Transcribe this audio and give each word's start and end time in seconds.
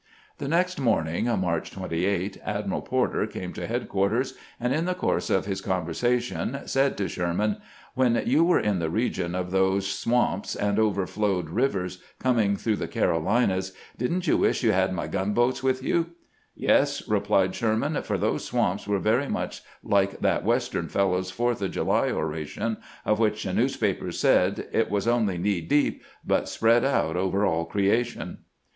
The 0.39 0.47
next 0.47 0.79
morning 0.79 1.25
(March 1.25 1.69
28) 1.69 2.39
Admiral 2.43 2.81
Porter 2.81 3.27
came 3.27 3.53
to 3.53 3.67
headquarters, 3.67 4.33
and 4.59 4.73
in 4.73 4.85
the 4.85 4.95
course 4.95 5.29
of 5.29 5.45
his 5.45 5.61
conversation 5.61 6.61
said 6.65 6.97
to 6.97 7.07
Sherman: 7.07 7.57
"When 7.93 8.19
you 8.25 8.43
were 8.43 8.59
in 8.59 8.79
the 8.79 8.89
region 8.89 9.35
of 9.35 9.51
those 9.51 9.85
swamps 9.87 10.55
and 10.55 10.79
overflowed 10.79 11.51
rivers, 11.51 12.01
coming 12.17 12.55
through 12.57 12.77
the 12.77 12.87
Carolinas, 12.87 13.73
did 13.95 14.11
n't 14.11 14.25
you 14.25 14.37
wish 14.37 14.63
you 14.63 14.71
had 14.71 14.91
my 14.91 15.05
gunboats 15.05 15.61
with 15.61 15.83
you 15.83 15.97
1 15.97 16.05
""Yes," 16.55 17.01
answered 17.11 17.53
Sherman;" 17.53 18.01
for 18.01 18.17
those 18.17 18.43
swamps 18.43 18.87
were 18.87 18.97
very 18.97 19.29
much 19.29 19.61
like 19.83 20.19
that 20.21 20.43
Western 20.43 20.87
fellow's 20.89 21.29
Fourth 21.29 21.61
of 21.61 21.69
July 21.69 22.09
oration, 22.09 22.77
of 23.05 23.19
which 23.19 23.45
a 23.45 23.53
newspaper 23.53 24.11
said, 24.11 24.67
'It 24.71 24.89
was 24.89 25.07
only 25.07 25.37
knee 25.37 25.61
deep, 25.61 26.01
but 26.25 26.49
spread 26.49 26.83
out 26.83 27.15
over 27.15 27.45
all 27.45 27.65
creation.' 27.65 28.39